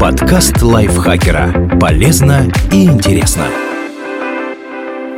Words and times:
Подкаст 0.00 0.60
лайфхакера. 0.62 1.78
Полезно 1.80 2.50
и 2.72 2.86
интересно. 2.86 3.44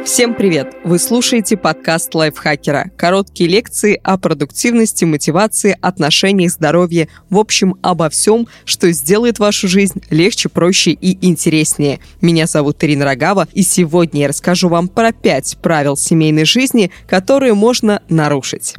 Всем 0.05 0.35
привет! 0.35 0.75
Вы 0.85 0.99
слушаете 0.99 1.57
подкаст 1.57 2.15
лайфхакера. 2.15 2.91
Короткие 2.99 3.49
лекции 3.49 3.99
о 4.03 4.19
продуктивности, 4.19 5.07
мотивации, 5.07 5.77
отношениях, 5.81 6.51
здоровье. 6.51 7.09
В 7.31 7.39
общем, 7.39 7.77
обо 7.81 8.11
всем, 8.11 8.47
что 8.67 8.93
сделает 8.93 9.39
вашу 9.39 9.69
жизнь 9.69 10.03
легче, 10.11 10.51
проще 10.51 10.91
и 10.91 11.27
интереснее. 11.27 12.01
Меня 12.21 12.47
зовут 12.47 12.85
Ирина 12.85 13.07
Рогава, 13.07 13.49
и 13.55 13.63
сегодня 13.63 14.23
я 14.23 14.29
расскажу 14.29 14.69
вам 14.69 14.89
про 14.89 15.13
пять 15.13 15.57
правил 15.63 15.97
семейной 15.97 16.45
жизни, 16.45 16.91
которые 17.07 17.55
можно 17.55 18.03
нарушить. 18.11 18.75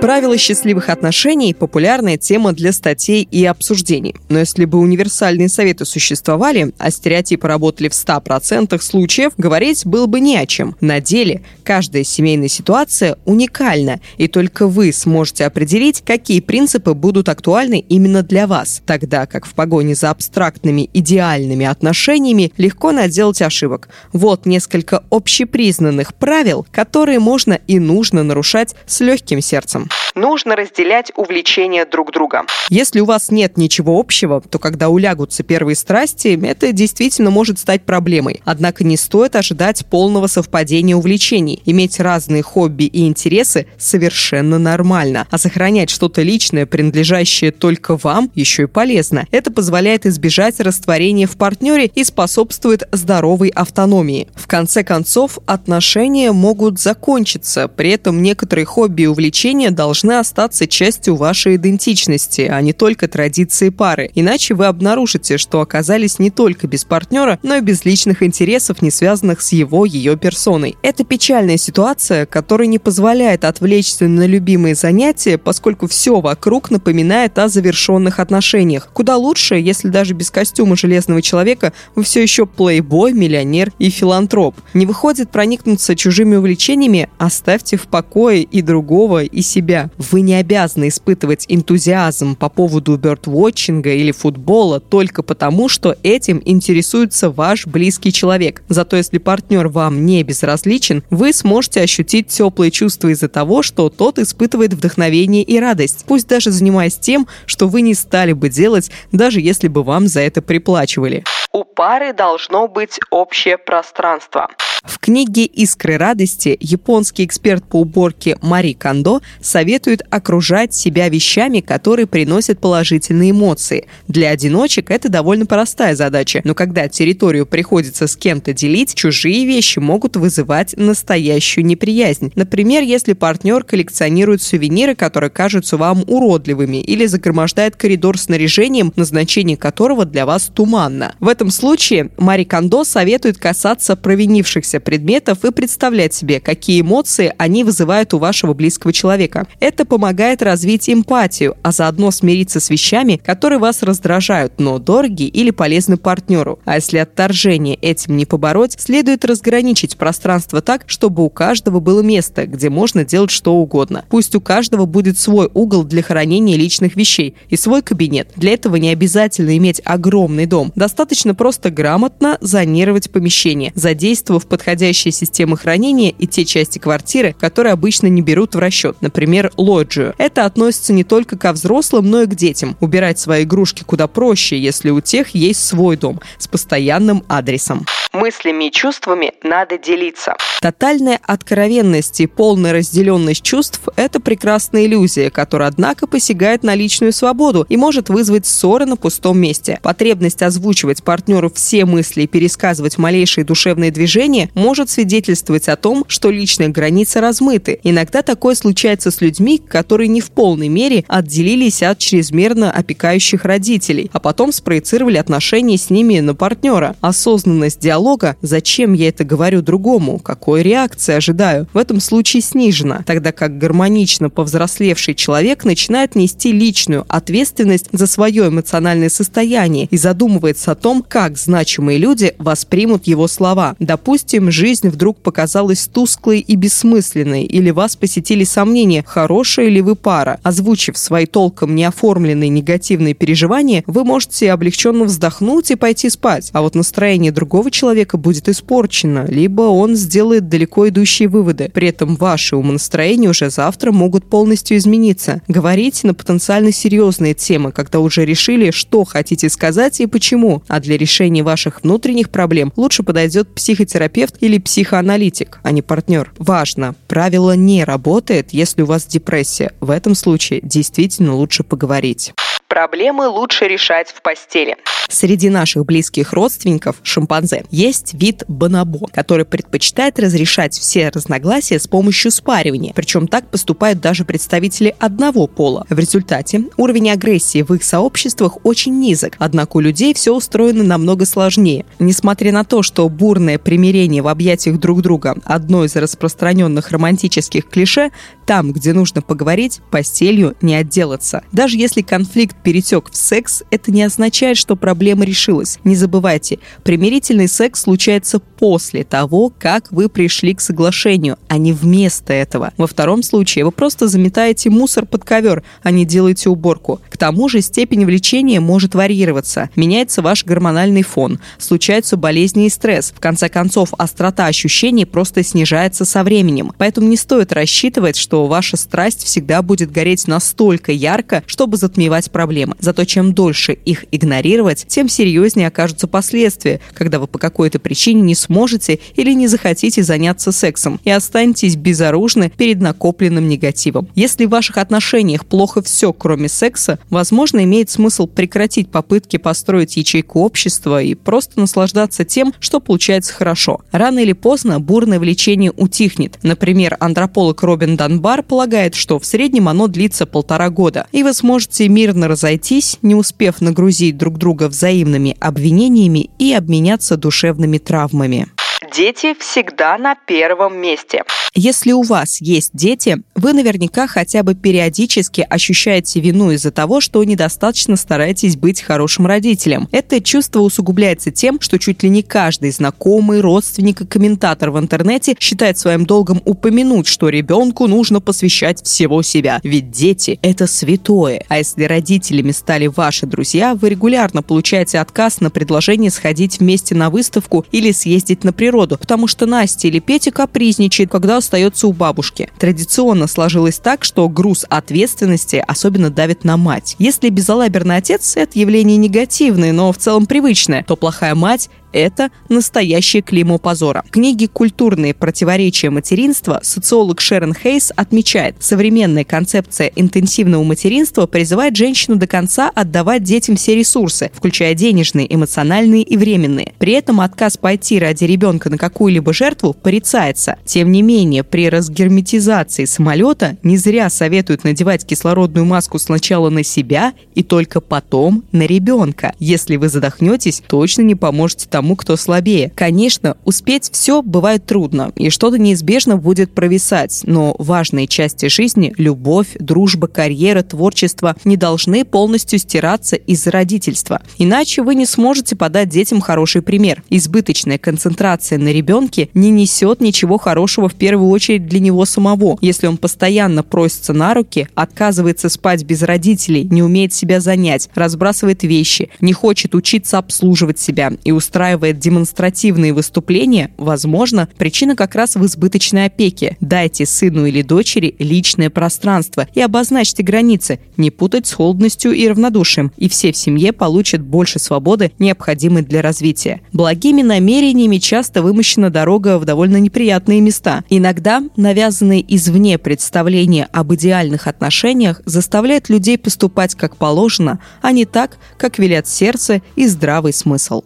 Правила 0.00 0.36
счастливых 0.36 0.90
отношений– 0.90 1.54
популярная 1.58 2.18
тема 2.18 2.52
для 2.52 2.72
статей 2.72 3.26
и 3.28 3.44
обсуждений. 3.46 4.14
Но 4.28 4.38
если 4.38 4.66
бы 4.66 4.78
универсальные 4.78 5.48
советы 5.48 5.84
существовали, 5.86 6.72
а 6.78 6.90
стереотипы 6.90 7.48
работали 7.48 7.88
в 7.88 7.92
100% 7.92 8.78
случаев, 8.80 9.32
говорить 9.38 9.86
было 9.86 10.06
бы 10.06 10.20
не 10.20 10.36
о 10.36 10.46
чем. 10.46 10.76
На 10.80 11.00
деле 11.00 11.42
каждая 11.64 12.04
семейная 12.04 12.48
ситуация 12.48 13.16
уникальна, 13.24 14.00
и 14.18 14.28
только 14.28 14.68
вы 14.68 14.92
сможете 14.92 15.46
определить, 15.46 16.02
какие 16.04 16.40
принципы 16.40 16.92
будут 16.92 17.28
актуальны 17.28 17.80
именно 17.88 18.22
для 18.22 18.46
вас, 18.46 18.82
тогда 18.86 19.26
как 19.26 19.46
в 19.46 19.54
погоне 19.54 19.94
за 19.94 20.10
абстрактными 20.10 20.88
идеальными 20.92 21.64
отношениями 21.64 22.52
легко 22.58 22.92
наделать 22.92 23.40
ошибок. 23.40 23.88
Вот 24.12 24.44
несколько 24.44 25.02
общепризнанных 25.10 26.14
правил, 26.14 26.66
которые 26.70 27.18
можно 27.18 27.58
и 27.66 27.78
нужно 27.78 28.22
нарушать 28.22 28.76
с 28.86 29.00
легким 29.00 29.40
сердцем 29.40 29.85
нужно 30.16 30.56
разделять 30.56 31.12
увлечения 31.14 31.84
друг 31.84 32.12
друга. 32.12 32.42
Если 32.70 33.00
у 33.00 33.04
вас 33.04 33.30
нет 33.30 33.56
ничего 33.56 33.98
общего, 33.98 34.40
то 34.40 34.58
когда 34.58 34.88
улягутся 34.88 35.42
первые 35.42 35.76
страсти, 35.76 36.38
это 36.44 36.72
действительно 36.72 37.30
может 37.30 37.58
стать 37.58 37.82
проблемой. 37.82 38.40
Однако 38.44 38.82
не 38.82 38.96
стоит 38.96 39.36
ожидать 39.36 39.86
полного 39.86 40.26
совпадения 40.26 40.96
увлечений. 40.96 41.62
Иметь 41.66 42.00
разные 42.00 42.42
хобби 42.42 42.84
и 42.84 43.06
интересы 43.06 43.66
совершенно 43.78 44.58
нормально. 44.58 45.26
А 45.30 45.38
сохранять 45.38 45.90
что-то 45.90 46.22
личное, 46.22 46.66
принадлежащее 46.66 47.52
только 47.52 47.96
вам, 47.96 48.30
еще 48.34 48.64
и 48.64 48.66
полезно. 48.66 49.26
Это 49.30 49.50
позволяет 49.52 50.06
избежать 50.06 50.60
растворения 50.60 51.26
в 51.26 51.36
партнере 51.36 51.90
и 51.94 52.04
способствует 52.04 52.88
здоровой 52.92 53.48
автономии. 53.48 54.28
В 54.34 54.46
конце 54.46 54.82
концов, 54.82 55.38
отношения 55.46 56.32
могут 56.32 56.80
закончиться. 56.80 57.68
При 57.68 57.90
этом 57.90 58.22
некоторые 58.22 58.64
хобби 58.64 59.02
и 59.02 59.06
увлечения 59.06 59.70
должны 59.76 60.18
остаться 60.18 60.66
частью 60.66 61.14
вашей 61.14 61.54
идентичности, 61.54 62.40
а 62.50 62.60
не 62.60 62.72
только 62.72 63.06
традиции 63.06 63.68
пары. 63.68 64.10
Иначе 64.16 64.54
вы 64.54 64.66
обнаружите, 64.66 65.38
что 65.38 65.60
оказались 65.60 66.18
не 66.18 66.30
только 66.30 66.66
без 66.66 66.84
партнера, 66.84 67.38
но 67.44 67.56
и 67.56 67.60
без 67.60 67.84
личных 67.84 68.24
интересов, 68.24 68.82
не 68.82 68.90
связанных 68.90 69.40
с 69.40 69.52
его, 69.52 69.84
ее 69.84 70.16
персоной. 70.16 70.76
Это 70.82 71.04
печальная 71.04 71.58
ситуация, 71.58 72.26
которая 72.26 72.66
не 72.66 72.80
позволяет 72.80 73.44
отвлечься 73.44 74.08
на 74.08 74.26
любимые 74.26 74.74
занятия, 74.74 75.38
поскольку 75.38 75.86
все 75.86 76.20
вокруг 76.20 76.70
напоминает 76.70 77.38
о 77.38 77.48
завершенных 77.48 78.18
отношениях. 78.18 78.88
Куда 78.92 79.16
лучше, 79.16 79.56
если 79.56 79.88
даже 79.88 80.14
без 80.14 80.30
костюма 80.30 80.76
железного 80.76 81.20
человека 81.20 81.74
вы 81.94 82.02
все 82.02 82.22
еще 82.22 82.46
плейбой, 82.46 83.12
миллионер 83.12 83.72
и 83.78 83.90
филантроп. 83.90 84.56
Не 84.72 84.86
выходит 84.86 85.30
проникнуться 85.30 85.94
чужими 85.94 86.36
увлечениями, 86.36 87.10
оставьте 87.18 87.76
в 87.76 87.86
покое 87.88 88.42
и 88.42 88.62
другого, 88.62 89.22
и 89.22 89.42
себя. 89.42 89.65
Вы 89.98 90.20
не 90.20 90.34
обязаны 90.34 90.88
испытывать 90.88 91.46
энтузиазм 91.48 92.36
по 92.36 92.48
поводу 92.48 92.96
бёрдвотчинга 92.96 93.90
или 93.90 94.12
футбола 94.12 94.80
только 94.80 95.22
потому, 95.22 95.68
что 95.68 95.96
этим 96.02 96.40
интересуется 96.44 97.30
ваш 97.30 97.66
близкий 97.66 98.12
человек. 98.12 98.62
Зато 98.68 98.96
если 98.96 99.18
партнер 99.18 99.68
вам 99.68 100.06
не 100.06 100.22
безразличен, 100.22 101.02
вы 101.10 101.32
сможете 101.32 101.80
ощутить 101.82 102.28
теплые 102.28 102.70
чувства 102.70 103.08
из-за 103.08 103.28
того, 103.28 103.62
что 103.62 103.88
тот 103.88 104.18
испытывает 104.18 104.72
вдохновение 104.74 105.42
и 105.42 105.58
радость, 105.58 106.04
пусть 106.06 106.28
даже 106.28 106.50
занимаясь 106.50 106.96
тем, 106.96 107.26
что 107.46 107.68
вы 107.68 107.82
не 107.82 107.94
стали 107.94 108.32
бы 108.32 108.48
делать, 108.48 108.90
даже 109.12 109.40
если 109.40 109.68
бы 109.68 109.82
вам 109.82 110.06
за 110.06 110.20
это 110.20 110.42
приплачивали. 110.42 111.24
У 111.52 111.64
пары 111.64 112.12
должно 112.12 112.68
быть 112.68 112.98
общее 113.10 113.58
пространство. 113.58 114.48
В 114.82 114.98
книге 114.98 115.44
«Искры 115.44 115.96
радости» 115.98 116.56
японский 116.60 117.24
эксперт 117.24 117.64
по 117.64 117.80
уборке 117.80 118.36
Мари 118.42 118.72
Кандо 118.72 119.20
советует 119.40 120.02
окружать 120.10 120.74
себя 120.74 121.08
вещами, 121.08 121.60
которые 121.60 122.06
приносят 122.06 122.60
положительные 122.60 123.30
эмоции. 123.30 123.86
Для 124.08 124.30
одиночек 124.30 124.90
это 124.90 125.08
довольно 125.08 125.46
простая 125.46 125.94
задача, 125.94 126.40
но 126.44 126.54
когда 126.54 126.88
территорию 126.88 127.46
приходится 127.46 128.06
с 128.06 128.16
кем-то 128.16 128.52
делить, 128.52 128.94
чужие 128.94 129.46
вещи 129.46 129.78
могут 129.78 130.16
вызывать 130.16 130.76
настоящую 130.76 131.66
неприязнь. 131.66 132.32
Например, 132.34 132.82
если 132.82 133.12
партнер 133.12 133.64
коллекционирует 133.64 134.42
сувениры, 134.42 134.94
которые 134.94 135.30
кажутся 135.30 135.76
вам 135.76 136.04
уродливыми, 136.06 136.78
или 136.78 137.06
загромождает 137.06 137.76
коридор 137.76 138.18
снаряжением, 138.18 138.92
назначение 138.96 139.56
которого 139.56 140.04
для 140.04 140.26
вас 140.26 140.50
туманно. 140.52 141.14
В 141.20 141.28
этом 141.28 141.50
случае 141.50 142.10
Мари 142.18 142.44
Кандо 142.44 142.84
советует 142.84 143.38
касаться 143.38 143.96
провинившихся 143.96 144.75
касающихся 144.76 144.80
предметов 144.80 145.44
и 145.44 145.50
представлять 145.50 146.14
себе, 146.14 146.40
какие 146.40 146.80
эмоции 146.80 147.32
они 147.38 147.64
вызывают 147.64 148.14
у 148.14 148.18
вашего 148.18 148.54
близкого 148.54 148.92
человека. 148.92 149.46
Это 149.60 149.84
помогает 149.84 150.42
развить 150.42 150.88
эмпатию, 150.88 151.56
а 151.62 151.72
заодно 151.72 152.10
смириться 152.10 152.60
с 152.60 152.70
вещами, 152.70 153.20
которые 153.24 153.58
вас 153.58 153.82
раздражают, 153.82 154.54
но 154.58 154.78
дороги 154.78 155.24
или 155.24 155.50
полезны 155.50 155.96
партнеру. 155.96 156.58
А 156.64 156.76
если 156.76 156.98
отторжение 156.98 157.76
этим 157.76 158.16
не 158.16 158.26
побороть, 158.26 158.76
следует 158.78 159.24
разграничить 159.24 159.96
пространство 159.96 160.60
так, 160.60 160.84
чтобы 160.86 161.24
у 161.24 161.30
каждого 161.30 161.80
было 161.80 162.02
место, 162.02 162.46
где 162.46 162.70
можно 162.70 163.04
делать 163.04 163.30
что 163.30 163.54
угодно. 163.54 164.04
Пусть 164.08 164.34
у 164.34 164.40
каждого 164.40 164.86
будет 164.86 165.18
свой 165.18 165.50
угол 165.52 165.84
для 165.84 166.02
хранения 166.02 166.56
личных 166.56 166.96
вещей 166.96 167.34
и 167.48 167.56
свой 167.56 167.82
кабинет. 167.82 168.28
Для 168.36 168.52
этого 168.52 168.76
не 168.76 168.90
обязательно 168.90 169.56
иметь 169.56 169.80
огромный 169.84 170.46
дом. 170.46 170.72
Достаточно 170.76 171.34
просто 171.34 171.70
грамотно 171.70 172.38
зонировать 172.40 173.10
помещение, 173.10 173.72
задействовав 173.74 174.46
подходящие 174.56 175.12
системы 175.12 175.58
хранения 175.58 176.14
и 176.18 176.26
те 176.26 176.46
части 176.46 176.78
квартиры, 176.78 177.36
которые 177.38 177.74
обычно 177.74 178.06
не 178.06 178.22
берут 178.22 178.54
в 178.54 178.58
расчет, 178.58 178.96
например, 179.02 179.52
лоджию. 179.58 180.14
Это 180.16 180.46
относится 180.46 180.94
не 180.94 181.04
только 181.04 181.36
ко 181.36 181.52
взрослым, 181.52 182.10
но 182.10 182.22
и 182.22 182.26
к 182.26 182.34
детям. 182.34 182.74
Убирать 182.80 183.18
свои 183.18 183.42
игрушки 183.42 183.84
куда 183.84 184.06
проще, 184.06 184.58
если 184.58 184.88
у 184.88 185.02
тех 185.02 185.34
есть 185.34 185.62
свой 185.62 185.98
дом 185.98 186.22
с 186.38 186.48
постоянным 186.48 187.22
адресом 187.28 187.84
мыслями 188.16 188.68
и 188.68 188.72
чувствами 188.72 189.32
надо 189.42 189.78
делиться. 189.78 190.34
Тотальная 190.60 191.20
откровенность 191.22 192.20
и 192.20 192.26
полная 192.26 192.72
разделенность 192.72 193.42
чувств– 193.42 193.80
это 193.96 194.20
прекрасная 194.20 194.86
иллюзия, 194.86 195.30
которая, 195.30 195.68
однако, 195.68 196.06
посягает 196.06 196.62
на 196.64 196.74
личную 196.74 197.12
свободу 197.12 197.66
и 197.68 197.76
может 197.76 198.08
вызвать 198.08 198.46
ссоры 198.46 198.86
на 198.86 198.96
пустом 198.96 199.38
месте. 199.38 199.78
Потребность 199.82 200.42
озвучивать 200.42 201.04
партнеру 201.04 201.50
все 201.54 201.84
мысли 201.84 202.22
и 202.22 202.26
пересказывать 202.26 202.98
малейшие 202.98 203.44
душевные 203.44 203.90
движения 203.90 204.45
может 204.54 204.90
свидетельствовать 204.90 205.68
о 205.68 205.76
том, 205.76 206.04
что 206.08 206.30
личные 206.30 206.68
границы 206.68 207.20
размыты. 207.20 207.80
Иногда 207.82 208.22
такое 208.22 208.54
случается 208.54 209.10
с 209.10 209.20
людьми, 209.20 209.58
которые 209.58 210.08
не 210.08 210.20
в 210.20 210.30
полной 210.30 210.68
мере 210.68 211.04
отделились 211.08 211.82
от 211.82 211.98
чрезмерно 211.98 212.70
опекающих 212.70 213.44
родителей, 213.44 214.10
а 214.12 214.20
потом 214.20 214.52
спроецировали 214.52 215.16
отношения 215.16 215.78
с 215.78 215.90
ними 215.90 216.20
на 216.20 216.34
партнера. 216.34 216.96
Осознанность 217.00 217.80
диалога 217.80 218.36
«Зачем 218.42 218.92
я 218.92 219.08
это 219.08 219.24
говорю 219.24 219.62
другому? 219.62 220.18
Какой 220.18 220.62
реакции 220.62 221.14
ожидаю?» 221.14 221.66
в 221.72 221.78
этом 221.78 222.00
случае 222.00 222.42
снижена, 222.42 223.02
тогда 223.06 223.32
как 223.32 223.58
гармонично 223.58 224.30
повзрослевший 224.30 225.14
человек 225.14 225.64
начинает 225.64 226.14
нести 226.14 226.52
личную 226.52 227.04
ответственность 227.08 227.88
за 227.92 228.06
свое 228.06 228.48
эмоциональное 228.48 229.08
состояние 229.08 229.88
и 229.90 229.96
задумывается 229.96 230.72
о 230.72 230.74
том, 230.74 231.04
как 231.06 231.36
значимые 231.36 231.98
люди 231.98 232.34
воспримут 232.38 233.06
его 233.06 233.28
слова. 233.28 233.76
Допустим, 233.78 234.35
жизнь 234.50 234.88
вдруг 234.88 235.18
показалась 235.18 235.88
тусклой 235.88 236.40
и 236.40 236.54
бессмысленной, 236.56 237.44
или 237.44 237.70
вас 237.70 237.96
посетили 237.96 238.44
сомнения, 238.44 239.04
хорошая 239.06 239.68
ли 239.68 239.80
вы 239.80 239.94
пара. 239.94 240.40
Озвучив 240.42 240.96
свои 240.98 241.26
толком 241.26 241.74
неоформленные 241.74 242.48
негативные 242.48 243.14
переживания, 243.14 243.84
вы 243.86 244.04
можете 244.04 244.52
облегченно 244.52 245.04
вздохнуть 245.04 245.70
и 245.70 245.76
пойти 245.76 246.10
спать, 246.10 246.50
а 246.52 246.62
вот 246.62 246.74
настроение 246.74 247.32
другого 247.32 247.70
человека 247.70 248.16
будет 248.16 248.48
испорчено, 248.48 249.26
либо 249.28 249.62
он 249.62 249.96
сделает 249.96 250.48
далеко 250.48 250.88
идущие 250.88 251.28
выводы. 251.28 251.70
При 251.72 251.88
этом 251.88 252.16
ваши 252.16 252.56
умонастроения 252.56 253.30
уже 253.30 253.50
завтра 253.50 253.92
могут 253.92 254.24
полностью 254.24 254.76
измениться. 254.76 255.42
Говорите 255.48 256.06
на 256.06 256.14
потенциально 256.14 256.72
серьезные 256.72 257.34
темы, 257.34 257.72
когда 257.72 258.00
уже 258.00 258.24
решили, 258.24 258.70
что 258.70 259.04
хотите 259.04 259.48
сказать 259.48 260.00
и 260.00 260.06
почему. 260.06 260.62
А 260.68 260.80
для 260.80 260.96
решения 260.96 261.42
ваших 261.42 261.82
внутренних 261.82 262.30
проблем 262.30 262.72
лучше 262.76 263.02
подойдет 263.02 263.48
психотерапевт 263.54 264.25
или 264.40 264.58
психоаналитик, 264.58 265.60
а 265.62 265.70
не 265.70 265.82
партнер. 265.82 266.32
Важно, 266.38 266.94
правило 267.08 267.56
не 267.56 267.84
работает, 267.84 268.52
если 268.52 268.82
у 268.82 268.86
вас 268.86 269.06
депрессия. 269.06 269.72
В 269.80 269.90
этом 269.90 270.14
случае 270.14 270.60
действительно 270.62 271.34
лучше 271.34 271.62
поговорить. 271.62 272.32
Проблемы 272.76 273.26
лучше 273.28 273.68
решать 273.68 274.10
в 274.10 274.20
постели. 274.20 274.76
Среди 275.08 275.48
наших 275.48 275.86
близких 275.86 276.34
родственников 276.34 276.96
шимпанзе 277.02 277.64
есть 277.70 278.12
вид 278.12 278.44
бонобо, 278.48 279.08
который 279.14 279.46
предпочитает 279.46 280.18
разрешать 280.18 280.74
все 280.74 281.08
разногласия 281.08 281.78
с 281.78 281.86
помощью 281.86 282.30
спаривания. 282.30 282.92
Причем 282.94 283.28
так 283.28 283.48
поступают 283.48 284.00
даже 284.00 284.26
представители 284.26 284.94
одного 284.98 285.46
пола. 285.46 285.86
В 285.88 285.98
результате 285.98 286.64
уровень 286.76 287.10
агрессии 287.10 287.62
в 287.62 287.72
их 287.72 287.82
сообществах 287.82 288.58
очень 288.64 288.98
низок, 288.98 289.36
однако 289.38 289.78
у 289.78 289.80
людей 289.80 290.12
все 290.12 290.34
устроено 290.34 290.84
намного 290.84 291.24
сложнее. 291.24 291.86
Несмотря 291.98 292.52
на 292.52 292.64
то, 292.64 292.82
что 292.82 293.08
бурное 293.08 293.58
примирение 293.58 294.20
в 294.20 294.28
объятиях 294.28 294.78
друг 294.78 295.00
друга– 295.00 295.36
одно 295.44 295.84
из 295.84 295.96
распространенных 295.96 296.90
романтических 296.90 297.68
клише, 297.68 298.10
там, 298.46 298.72
где 298.72 298.92
нужно 298.92 299.22
поговорить, 299.22 299.80
постелью 299.90 300.56
не 300.60 300.74
отделаться. 300.74 301.42
Даже 301.52 301.78
если 301.78 302.02
конфликт 302.02 302.56
перетек 302.66 303.12
в 303.12 303.16
секс, 303.16 303.62
это 303.70 303.92
не 303.92 304.02
означает, 304.02 304.56
что 304.56 304.74
проблема 304.74 305.24
решилась. 305.24 305.78
Не 305.84 305.94
забывайте, 305.94 306.58
примирительный 306.82 307.46
секс 307.46 307.82
случается 307.82 308.40
после 308.40 309.04
того, 309.04 309.52
как 309.56 309.92
вы 309.92 310.08
пришли 310.08 310.52
к 310.52 310.60
соглашению, 310.60 311.38
а 311.46 311.58
не 311.58 311.72
вместо 311.72 312.32
этого. 312.32 312.72
Во 312.76 312.88
втором 312.88 313.22
случае 313.22 313.66
вы 313.66 313.70
просто 313.70 314.08
заметаете 314.08 314.68
мусор 314.68 315.06
под 315.06 315.22
ковер, 315.22 315.62
а 315.84 315.92
не 315.92 316.04
делаете 316.04 316.48
уборку. 316.48 317.00
К 317.08 317.15
тому 317.16 317.48
же 317.48 317.60
степень 317.60 318.04
влечения 318.04 318.60
может 318.60 318.94
варьироваться. 318.94 319.70
Меняется 319.76 320.22
ваш 320.22 320.44
гормональный 320.44 321.02
фон, 321.02 321.40
случаются 321.58 322.16
болезни 322.16 322.66
и 322.66 322.70
стресс. 322.70 323.12
В 323.14 323.20
конце 323.20 323.48
концов, 323.48 323.90
острота 323.98 324.46
ощущений 324.46 325.04
просто 325.04 325.42
снижается 325.42 326.04
со 326.04 326.22
временем. 326.22 326.72
Поэтому 326.78 327.08
не 327.08 327.16
стоит 327.16 327.52
рассчитывать, 327.52 328.16
что 328.16 328.46
ваша 328.46 328.76
страсть 328.76 329.24
всегда 329.24 329.62
будет 329.62 329.90
гореть 329.90 330.26
настолько 330.28 330.92
ярко, 330.92 331.42
чтобы 331.46 331.76
затмевать 331.76 332.30
проблемы. 332.30 332.76
Зато 332.80 333.04
чем 333.04 333.32
дольше 333.32 333.72
их 333.72 334.04
игнорировать, 334.12 334.86
тем 334.88 335.08
серьезнее 335.08 335.68
окажутся 335.68 336.06
последствия, 336.06 336.80
когда 336.94 337.18
вы 337.18 337.26
по 337.26 337.38
какой-то 337.38 337.78
причине 337.78 338.22
не 338.22 338.34
сможете 338.34 339.00
или 339.14 339.32
не 339.32 339.48
захотите 339.48 340.02
заняться 340.02 340.52
сексом 340.52 341.00
и 341.04 341.10
останетесь 341.10 341.76
безоружны 341.76 342.50
перед 342.50 342.80
накопленным 342.80 343.48
негативом. 343.48 344.08
Если 344.14 344.44
в 344.44 344.50
ваших 344.50 344.78
отношениях 344.78 345.46
плохо 345.46 345.82
все, 345.82 346.12
кроме 346.12 346.48
секса, 346.48 346.98
возможно, 347.10 347.64
имеет 347.64 347.90
смысл 347.90 348.26
прекратить 348.26 348.90
попытки 348.90 349.36
построить 349.36 349.96
ячейку 349.96 350.40
общества 350.40 351.02
и 351.02 351.14
просто 351.14 351.60
наслаждаться 351.60 352.24
тем, 352.24 352.52
что 352.60 352.80
получается 352.80 353.32
хорошо. 353.32 353.80
Рано 353.92 354.20
или 354.20 354.32
поздно 354.32 354.80
бурное 354.80 355.18
влечение 355.18 355.72
утихнет. 355.76 356.38
Например, 356.42 356.96
антрополог 357.00 357.62
Робин 357.62 357.96
Данбар 357.96 358.42
полагает, 358.42 358.94
что 358.94 359.18
в 359.18 359.26
среднем 359.26 359.68
оно 359.68 359.86
длится 359.86 360.26
полтора 360.26 360.70
года, 360.70 361.06
и 361.12 361.22
вы 361.22 361.32
сможете 361.32 361.88
мирно 361.88 362.28
разойтись, 362.28 362.98
не 363.02 363.14
успев 363.14 363.60
нагрузить 363.60 364.16
друг 364.16 364.38
друга 364.38 364.68
взаимными 364.68 365.36
обвинениями 365.40 366.30
и 366.38 366.52
обменяться 366.52 367.16
душевными 367.16 367.78
травмами. 367.78 368.48
Дети 368.94 369.34
всегда 369.38 369.98
на 369.98 370.14
первом 370.14 370.80
месте. 370.80 371.24
Если 371.58 371.92
у 371.92 372.02
вас 372.02 372.42
есть 372.42 372.72
дети, 372.74 373.16
вы 373.34 373.54
наверняка 373.54 374.06
хотя 374.06 374.42
бы 374.42 374.54
периодически 374.54 375.40
ощущаете 375.48 376.20
вину 376.20 376.50
из-за 376.50 376.70
того, 376.70 377.00
что 377.00 377.24
недостаточно 377.24 377.96
стараетесь 377.96 378.58
быть 378.58 378.82
хорошим 378.82 379.26
родителем. 379.26 379.88
Это 379.90 380.20
чувство 380.20 380.60
усугубляется 380.60 381.30
тем, 381.30 381.58
что 381.62 381.78
чуть 381.78 382.02
ли 382.02 382.10
не 382.10 382.22
каждый 382.22 382.72
знакомый, 382.72 383.40
родственник 383.40 384.02
и 384.02 384.06
комментатор 384.06 384.70
в 384.70 384.78
интернете 384.78 385.34
считает 385.40 385.78
своим 385.78 386.04
долгом 386.04 386.42
упомянуть, 386.44 387.06
что 387.06 387.30
ребенку 387.30 387.86
нужно 387.86 388.20
посвящать 388.20 388.84
всего 388.84 389.22
себя. 389.22 389.58
Ведь 389.62 389.90
дети– 389.90 390.38
это 390.42 390.66
святое. 390.66 391.42
А 391.48 391.56
если 391.56 391.84
родителями 391.84 392.50
стали 392.50 392.86
ваши 392.86 393.24
друзья, 393.24 393.74
вы 393.74 393.88
регулярно 393.88 394.42
получаете 394.42 394.98
отказ 394.98 395.40
на 395.40 395.48
предложение 395.48 396.10
сходить 396.10 396.58
вместе 396.58 396.94
на 396.94 397.08
выставку 397.08 397.64
или 397.72 397.92
съездить 397.92 398.44
на 398.44 398.52
природу, 398.52 398.98
потому 398.98 399.26
что 399.26 399.46
Настя 399.46 399.88
или 399.88 400.00
Петя 400.00 400.32
капризничает, 400.32 401.10
когда 401.10 401.38
остается 401.46 401.86
у 401.86 401.92
бабушки. 401.92 402.50
Традиционно 402.58 403.28
сложилось 403.28 403.78
так, 403.78 404.02
что 404.04 404.28
груз 404.28 404.66
ответственности 404.68 405.64
особенно 405.66 406.10
давит 406.10 406.42
на 406.42 406.56
мать. 406.56 406.96
Если 406.98 407.28
безалаберный 407.28 407.96
отец– 407.96 408.34
это 408.36 408.58
явление 408.58 408.96
негативное, 408.96 409.72
но 409.72 409.92
в 409.92 409.98
целом 409.98 410.26
привычное, 410.26 410.82
то 410.82 410.96
плохая 410.96 411.36
мать 411.36 411.70
это 411.96 412.30
настоящее 412.48 413.22
клеймо 413.22 413.58
позора. 413.58 414.04
В 414.06 414.10
книге 414.10 414.48
«Культурные 414.48 415.14
противоречия 415.14 415.90
материнства» 415.90 416.60
социолог 416.62 417.20
Шерон 417.20 417.54
Хейс 417.54 417.92
отмечает, 417.96 418.56
современная 418.60 419.24
концепция 419.24 419.90
интенсивного 419.96 420.62
материнства 420.62 421.26
призывает 421.26 421.76
женщину 421.76 422.16
до 422.16 422.26
конца 422.26 422.70
отдавать 422.74 423.22
детям 423.22 423.56
все 423.56 423.74
ресурсы, 423.74 424.30
включая 424.34 424.74
денежные, 424.74 425.32
эмоциональные 425.32 426.02
и 426.02 426.16
временные. 426.16 426.74
При 426.78 426.92
этом 426.92 427.20
отказ 427.20 427.56
пойти 427.56 427.98
ради 427.98 428.24
ребенка 428.24 428.68
на 428.68 428.78
какую-либо 428.78 429.32
жертву 429.32 429.72
порицается. 429.72 430.56
Тем 430.64 430.92
не 430.92 431.02
менее, 431.02 431.44
при 431.44 431.68
разгерметизации 431.68 432.84
самолета 432.84 433.56
не 433.62 433.76
зря 433.76 434.10
советуют 434.10 434.64
надевать 434.64 435.06
кислородную 435.06 435.64
маску 435.64 435.98
сначала 435.98 436.50
на 436.50 436.62
себя 436.62 437.14
и 437.34 437.42
только 437.42 437.80
потом 437.80 438.44
на 438.52 438.62
ребенка. 438.66 439.34
Если 439.38 439.76
вы 439.76 439.88
задохнетесь, 439.88 440.62
точно 440.66 441.02
не 441.02 441.14
поможете 441.14 441.68
тому, 441.68 441.85
тому, 441.86 441.94
кто 441.94 442.16
слабее. 442.16 442.72
Конечно, 442.74 443.36
успеть 443.44 443.88
все 443.92 444.20
бывает 444.20 444.66
трудно, 444.66 445.12
и 445.14 445.30
что-то 445.30 445.56
неизбежно 445.56 446.16
будет 446.16 446.52
провисать, 446.52 447.20
но 447.24 447.54
важные 447.60 448.08
части 448.08 448.48
жизни– 448.48 448.92
любовь, 448.98 449.54
дружба, 449.60 450.08
карьера, 450.08 450.62
творчество– 450.62 451.36
не 451.44 451.56
должны 451.56 452.04
полностью 452.04 452.58
стираться 452.58 453.14
из 453.14 453.46
родительства. 453.46 454.20
Иначе 454.36 454.82
вы 454.82 454.96
не 454.96 455.06
сможете 455.06 455.54
подать 455.54 455.88
детям 455.88 456.20
хороший 456.20 456.60
пример. 456.60 457.04
Избыточная 457.08 457.78
концентрация 457.78 458.58
на 458.58 458.72
ребенке 458.72 459.28
не 459.32 459.50
несет 459.50 460.00
ничего 460.00 460.38
хорошего 460.38 460.88
в 460.88 460.94
первую 460.94 461.30
очередь 461.30 461.68
для 461.68 461.78
него 461.78 462.04
самого. 462.04 462.58
Если 462.62 462.88
он 462.88 462.96
постоянно 462.96 463.62
просится 463.62 464.12
на 464.12 464.34
руки, 464.34 464.66
отказывается 464.74 465.48
спать 465.48 465.84
без 465.84 466.02
родителей, 466.02 466.66
не 466.68 466.82
умеет 466.82 467.12
себя 467.12 467.38
занять, 467.38 467.88
разбрасывает 467.94 468.64
вещи, 468.64 469.10
не 469.20 469.32
хочет 469.32 469.76
учиться 469.76 470.18
обслуживать 470.18 470.80
себя 470.80 471.12
и 471.22 471.30
устраивать 471.30 471.75
устраивает 471.76 471.98
демонстративные 471.98 472.92
выступления, 472.92 473.70
возможно, 473.76 474.48
причина 474.56 474.96
как 474.96 475.14
раз 475.14 475.36
в 475.36 475.44
избыточной 475.44 476.06
опеке. 476.06 476.56
Дайте 476.60 477.06
сыну 477.06 477.46
или 477.46 477.62
дочери 477.62 478.14
личное 478.18 478.70
пространство 478.70 479.46
и 479.54 479.60
обозначьте 479.60 480.22
границы, 480.22 480.80
не 480.96 481.10
путать 481.10 481.46
с 481.46 481.52
холодностью 481.52 482.12
и 482.12 482.26
равнодушием, 482.28 482.92
и 482.96 483.08
все 483.08 483.32
в 483.32 483.36
семье 483.36 483.72
получат 483.72 484.22
больше 484.22 484.58
свободы, 484.58 485.12
необходимой 485.18 485.82
для 485.82 486.02
развития. 486.02 486.60
Благими 486.72 487.22
намерениями 487.22 487.98
часто 487.98 488.42
вымощена 488.42 488.90
дорога 488.90 489.38
в 489.38 489.44
довольно 489.44 489.76
неприятные 489.76 490.40
места. 490.40 490.82
Иногда 490.88 491.42
навязанные 491.56 492.24
извне 492.34 492.78
представления 492.78 493.68
об 493.72 493.92
идеальных 493.94 494.46
отношениях 494.46 495.20
заставляют 495.26 495.88
людей 495.88 496.16
поступать 496.16 496.74
как 496.74 496.96
положено, 496.96 497.58
а 497.82 497.92
не 497.92 498.06
так, 498.06 498.38
как 498.58 498.78
велят 498.78 499.06
сердце 499.06 499.60
и 499.76 499.86
здравый 499.86 500.32
смысл. 500.32 500.82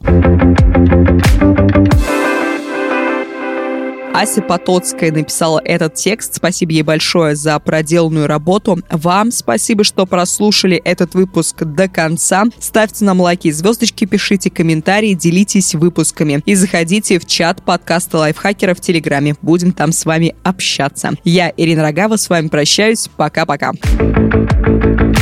Ася 4.20 4.42
Потоцкая 4.42 5.12
написала 5.12 5.62
этот 5.64 5.94
текст. 5.94 6.34
Спасибо 6.34 6.72
ей 6.72 6.82
большое 6.82 7.34
за 7.36 7.58
проделанную 7.58 8.26
работу. 8.26 8.78
Вам 8.90 9.32
спасибо, 9.32 9.82
что 9.82 10.04
прослушали 10.04 10.76
этот 10.76 11.14
выпуск 11.14 11.64
до 11.64 11.88
конца. 11.88 12.44
Ставьте 12.58 13.06
нам 13.06 13.20
лайки 13.20 13.48
и 13.48 13.52
звездочки, 13.52 14.04
пишите 14.04 14.50
комментарии, 14.50 15.14
делитесь 15.14 15.74
выпусками. 15.74 16.42
И 16.44 16.54
заходите 16.54 17.18
в 17.18 17.24
чат 17.24 17.62
подкаста 17.62 18.18
Лайфхакера 18.18 18.74
в 18.74 18.80
Телеграме. 18.82 19.36
Будем 19.40 19.72
там 19.72 19.90
с 19.90 20.04
вами 20.04 20.34
общаться. 20.42 21.12
Я, 21.24 21.50
Ирина 21.56 21.82
Рогава, 21.82 22.16
с 22.16 22.28
вами 22.28 22.48
прощаюсь. 22.48 23.08
Пока-пока. 23.16 23.72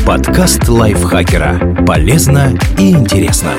Подкаст 0.05 0.69
Лайфхакера. 0.69 1.85
Полезно 1.87 2.59
и 2.77 2.91
интересно. 2.91 3.53